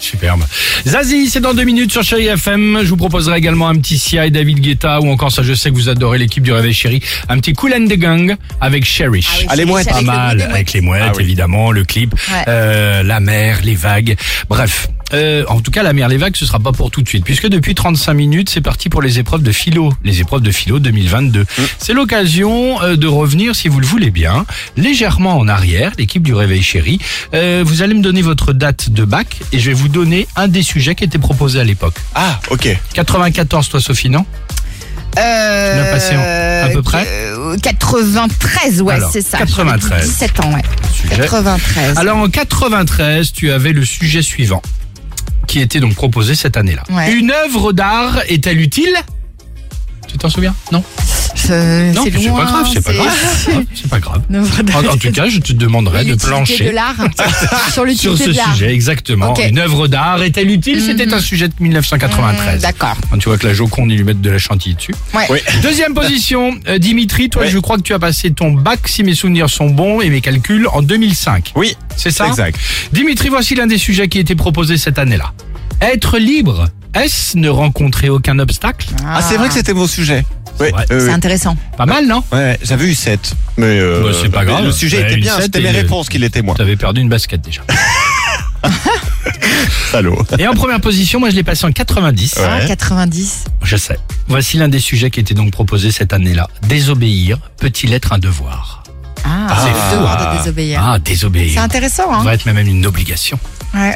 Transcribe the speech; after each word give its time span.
superbe. 0.00 0.42
Zazie, 0.86 1.28
c'est 1.28 1.40
dans 1.40 1.52
deux 1.52 1.64
minutes 1.64 1.92
sur 1.92 2.02
Chéri 2.02 2.26
FM. 2.28 2.80
Je 2.82 2.88
vous 2.88 2.96
proposerai 2.96 3.36
également 3.36 3.68
un 3.68 3.76
petit 3.76 3.98
Sia 3.98 4.24
et 4.26 4.30
David 4.30 4.60
Guetta 4.60 4.98
ou 5.00 5.10
encore 5.10 5.30
ça, 5.30 5.42
je 5.42 5.52
sais 5.52 5.68
que 5.70 5.74
vous 5.74 5.90
adorez 5.90 6.16
l'équipe 6.18 6.42
du 6.42 6.52
Réveil 6.52 6.72
Chéri, 6.72 7.02
un 7.28 7.38
petit 7.38 7.52
Cool 7.52 7.74
and 7.74 7.84
the 7.86 7.98
Gang 7.98 8.36
avec 8.62 8.84
Cherish. 8.84 9.26
Ah 9.46 9.52
oui, 9.52 9.56
les 9.58 9.64
mouettes. 9.66 9.88
Pas 9.90 10.00
mal, 10.00 10.40
avec 10.40 10.72
les 10.72 10.80
mouettes, 10.80 11.02
Ah 11.06 11.12
oui. 11.16 11.22
évidemment, 11.24 11.70
le 11.70 11.84
clip, 11.84 12.14
Ouais. 12.14 12.44
euh, 12.48 13.02
la 13.02 13.20
mer, 13.20 13.58
les 13.62 13.74
vagues, 13.74 14.16
bref. 14.48 14.88
Euh, 15.12 15.44
en 15.48 15.60
tout 15.60 15.70
cas, 15.70 15.82
la 15.82 15.92
mer, 15.92 16.08
les 16.08 16.16
vagues, 16.16 16.36
ce 16.36 16.46
sera 16.46 16.58
pas 16.60 16.72
pour 16.72 16.90
tout 16.90 17.02
de 17.02 17.08
suite, 17.08 17.24
puisque 17.24 17.48
depuis 17.48 17.74
35 17.74 18.14
minutes, 18.14 18.48
c'est 18.50 18.60
parti 18.60 18.88
pour 18.88 19.02
les 19.02 19.18
épreuves 19.18 19.42
de 19.42 19.52
philo, 19.52 19.92
les 20.04 20.20
épreuves 20.20 20.42
de 20.42 20.50
philo 20.52 20.78
2022. 20.78 21.46
C'est 21.78 21.92
l'occasion 21.92 22.80
euh, 22.82 22.96
de 22.96 23.06
revenir, 23.06 23.54
si 23.56 23.68
vous 23.68 23.80
le 23.80 23.86
voulez 23.86 24.10
bien, 24.10 24.46
légèrement 24.76 25.36
en 25.38 25.48
arrière, 25.48 25.92
l'équipe 25.98 26.22
du 26.22 26.34
Réveil 26.34 26.62
Chéri. 26.62 26.98
Euh, 27.34 27.62
vous 27.66 27.82
allez 27.82 27.94
me 27.94 28.02
donner 28.02 28.22
votre 28.22 28.52
date 28.52 28.90
de 28.90 29.04
bac 29.04 29.40
et 29.52 29.58
je 29.58 29.66
vais 29.70 29.74
vous 29.74 29.88
donner 29.88 30.26
un 30.36 30.48
des 30.48 30.62
sujets 30.62 30.94
qui 30.94 31.04
était 31.04 31.18
proposé 31.18 31.60
à 31.60 31.64
l'époque. 31.64 31.94
Ah, 32.14 32.40
ok. 32.50 32.68
94, 32.94 33.68
toi, 33.68 33.80
Sophie, 33.80 34.10
non? 34.10 34.24
Euh, 35.18 35.76
l'as 35.84 35.90
passé 35.90 36.14
en- 36.16 36.66
à 36.66 36.70
peu 36.72 36.82
près? 36.82 37.04
euh, 37.08 37.56
93, 37.60 38.80
ouais, 38.82 38.94
Alors, 38.94 39.10
c'est 39.12 39.22
ça. 39.22 39.38
93. 39.38 39.88
J'avais 39.90 40.02
17 40.04 40.40
ans, 40.40 40.52
ouais. 40.54 40.62
Sujet. 40.94 41.16
93. 41.16 41.98
Alors 41.98 42.18
en 42.18 42.28
93, 42.28 43.32
tu 43.32 43.50
avais 43.50 43.72
le 43.72 43.84
sujet 43.84 44.22
suivant 44.22 44.62
qui 45.50 45.58
était 45.58 45.80
donc 45.80 45.96
proposé 45.96 46.36
cette 46.36 46.56
année-là. 46.56 46.84
Ouais. 46.90 47.12
Une 47.12 47.32
œuvre 47.32 47.72
d'art 47.72 48.20
est-elle 48.28 48.60
utile? 48.60 48.94
Tu 50.06 50.16
t'en 50.16 50.28
souviens? 50.28 50.54
Non? 50.70 50.84
Euh, 51.50 51.92
Non, 51.92 52.04
c'est 52.04 52.10
loin, 52.28 52.38
pas 52.38 52.44
grave, 52.50 52.68
c'est 52.72 52.84
pas 52.84 52.92
grave. 52.92 53.08
Ah, 53.52 53.60
C'est 53.74 53.88
pas 53.88 53.98
grave. 54.00 54.22
Non, 54.30 54.40
En, 54.42 54.84
en 54.92 54.96
tout 54.96 55.10
cas, 55.12 55.28
je 55.28 55.38
te 55.38 55.52
demanderai 55.52 56.04
de 56.04 56.14
plancher 56.14 56.66
de 56.66 56.70
l'art. 56.70 56.94
sur 56.96 57.72
sur 57.72 57.84
l'utilité 57.84 58.24
ce 58.24 58.30
de 58.30 58.36
l'art. 58.36 58.52
sujet, 58.54 58.72
exactement. 58.72 59.34
Une 59.36 59.58
œuvre 59.58 59.88
d'art 59.88 60.22
est-elle 60.22 60.50
utile? 60.50 60.80
C'était 60.80 61.12
un 61.12 61.20
sujet 61.20 61.48
de 61.48 61.54
1993. 61.60 62.56
Mmh, 62.58 62.62
D'accord. 62.62 62.96
Tu 63.18 63.28
vois 63.28 63.38
que 63.38 63.46
la 63.46 63.54
Joconde, 63.54 63.90
ils 63.90 63.96
lui 63.96 64.04
mettent 64.04 64.20
de 64.20 64.30
la 64.30 64.38
chantilly 64.38 64.74
dessus. 64.76 64.94
Ouais. 65.14 65.26
Oui. 65.30 65.38
Deuxième 65.62 65.94
position, 65.94 66.54
euh, 66.68 66.78
Dimitri, 66.78 67.28
toi, 67.30 67.42
Ouais. 67.42 67.50
je 67.50 67.58
crois 67.58 67.76
que 67.76 67.82
tu 67.82 67.94
as 67.94 67.98
passé 67.98 68.30
ton 68.30 68.52
bac, 68.52 68.80
si 68.86 69.02
mes 69.02 69.14
souvenirs 69.14 69.48
sont 69.50 69.70
bons 69.70 70.00
et 70.00 70.10
mes 70.10 70.20
calculs, 70.20 70.66
en 70.72 70.82
2005. 70.82 71.52
Oui, 71.56 71.76
C'est 71.96 72.10
ça? 72.10 72.28
exact. 72.28 72.56
Dimitri, 72.92 73.28
voici 73.28 73.54
l'un 73.54 73.66
des 73.66 73.78
sujets 73.78 74.08
qui 74.08 74.18
a 74.18 74.20
été 74.20 74.34
proposé 74.34 74.76
cette 74.76 74.98
année-là. 74.98 75.32
Être 75.80 76.18
libre, 76.18 76.66
est-ce 76.94 77.36
ne 77.38 77.48
rencontrer 77.48 78.08
aucun 78.10 78.38
obstacle? 78.38 78.88
Ah, 79.06 79.20
c'est 79.22 79.36
vrai 79.36 79.48
que 79.48 79.54
c'était 79.54 79.72
mon 79.74 79.86
sujet. 79.86 80.24
Ouais, 80.58 80.72
euh, 80.90 81.06
C'est 81.06 81.12
intéressant. 81.12 81.56
Pas 81.76 81.86
mal, 81.86 82.06
non? 82.06 82.22
Ouais, 82.32 82.58
j'avais 82.62 82.86
eu 82.86 82.94
7. 82.94 83.34
Mais 83.56 83.78
euh, 83.80 84.02
Bah, 84.02 84.18
c'est 84.20 84.28
pas 84.30 84.44
grave. 84.44 84.64
Le 84.64 84.72
sujet 84.72 85.00
était 85.02 85.16
bien, 85.16 85.40
c'était 85.40 85.60
mes 85.60 85.68
et- 85.68 85.72
réponses 85.72 86.08
qu'il 86.08 86.24
était 86.24 86.42
moi. 86.42 86.54
T'avais 86.56 86.76
perdu 86.76 87.00
une 87.00 87.08
basket 87.08 87.40
déjà. 87.40 87.62
Salaud. 89.90 90.18
Et 90.38 90.46
en 90.46 90.54
première 90.54 90.80
position, 90.80 91.18
moi 91.20 91.30
je 91.30 91.34
l'ai 91.36 91.42
passé 91.42 91.64
en 91.66 91.72
90. 91.72 92.34
Ouais. 92.36 92.42
Ah, 92.46 92.66
90. 92.66 93.44
Je 93.62 93.76
sais. 93.76 93.98
Voici 94.28 94.56
l'un 94.58 94.68
des 94.68 94.78
sujets 94.78 95.10
qui 95.10 95.20
était 95.20 95.34
donc 95.34 95.50
proposé 95.50 95.90
cette 95.90 96.12
année-là. 96.12 96.48
Désobéir 96.68 97.38
peut-il 97.58 97.92
être 97.92 98.12
un 98.12 98.18
devoir? 98.18 98.79
Ah, 99.24 99.46
Ah, 99.48 99.56
c'est 99.64 99.70
le 99.92 99.96
devoir 99.96 100.18
fou. 100.20 100.32
de 100.32 100.38
désobéir. 100.38 100.80
Ah, 100.84 100.98
désobéir. 100.98 101.50
C'est 101.54 101.58
intéressant, 101.60 102.10
Ça 102.10 102.16
hein. 102.18 102.24
va 102.24 102.34
être 102.34 102.46
même 102.46 102.58
une 102.58 102.86
obligation. 102.86 103.38
Ouais. 103.72 103.94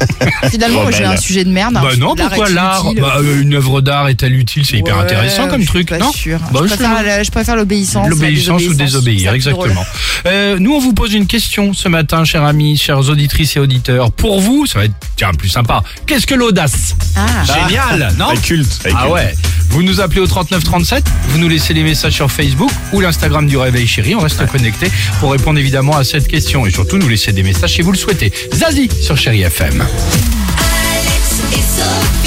Finalement, 0.50 0.84
Bon, 0.84 0.90
j'ai 0.92 0.98
belle. 0.98 1.06
un 1.08 1.16
sujet 1.16 1.42
de 1.44 1.50
merde. 1.50 1.76
hein. 1.76 1.80
bah 1.82 1.96
non, 1.98 2.14
L'art 2.14 2.28
pourquoi 2.28 2.48
l'art 2.48 2.84
utile. 2.86 3.00
bah, 3.00 3.14
euh, 3.18 3.42
Une 3.42 3.54
œuvre 3.54 3.80
d'art 3.80 4.06
est-elle 4.08 4.34
utile 4.36 4.64
C'est 4.64 4.76
hyper 4.78 4.96
Ouais, 4.96 5.02
intéressant 5.02 5.48
comme 5.48 5.60
je 5.62 5.64
suis 5.66 5.72
truc, 5.84 5.88
pas 5.88 5.98
non 5.98 6.12
sûre. 6.12 6.38
Bah, 6.52 6.60
je, 6.62 6.68
je 6.68 6.74
préfère, 6.74 7.02
la- 7.02 7.22
je 7.24 7.30
préfère 7.32 7.56
l'obéissance. 7.56 8.08
L'obéissance 8.08 8.62
ou 8.62 8.74
désobéir, 8.74 9.32
exactement. 9.32 9.84
Euh, 10.26 10.58
nous, 10.60 10.72
on 10.74 10.78
vous 10.80 10.92
pose 10.92 11.12
une 11.14 11.26
question 11.26 11.72
ce 11.72 11.88
matin, 11.88 12.24
chers 12.24 12.44
amis, 12.44 12.76
chers 12.76 13.00
auditrices 13.08 13.56
et 13.56 13.60
auditeurs. 13.60 14.12
Pour 14.12 14.40
vous, 14.40 14.66
ça 14.66 14.78
va 14.78 14.84
être 14.84 14.94
tiens, 15.16 15.32
plus 15.36 15.48
sympa. 15.48 15.82
Qu'est-ce 16.06 16.26
que 16.28 16.34
l'audace 16.36 16.94
Ah, 17.16 17.26
Génial, 17.44 18.14
non 18.18 18.26
Avec 18.28 18.42
culte. 18.42 18.78
avec 18.84 18.94
Ah 18.96 19.02
culte. 19.02 19.12
ouais. 19.14 19.34
Vous 19.76 19.82
nous 19.82 20.00
appelez 20.00 20.22
au 20.22 20.26
3937, 20.26 21.04
vous 21.28 21.36
nous 21.36 21.50
laissez 21.50 21.74
les 21.74 21.82
messages 21.82 22.14
sur 22.14 22.32
Facebook 22.32 22.70
ou 22.94 23.02
l'Instagram 23.02 23.46
du 23.46 23.58
Réveil 23.58 23.86
Chéri. 23.86 24.14
On 24.14 24.20
reste 24.20 24.46
connecté 24.46 24.90
pour 25.20 25.32
répondre 25.32 25.58
évidemment 25.58 25.98
à 25.98 26.02
cette 26.02 26.28
question 26.28 26.64
et 26.64 26.70
surtout 26.70 26.96
nous 26.96 27.10
laisser 27.10 27.30
des 27.34 27.42
messages 27.42 27.74
si 27.74 27.82
vous 27.82 27.92
le 27.92 27.98
souhaitez. 27.98 28.32
Zazie 28.54 28.88
sur 29.02 29.18
Chéri 29.18 29.42
FM. 29.42 29.82
Alex 29.82 31.42
et 31.52 31.56
Sophie. 31.56 32.25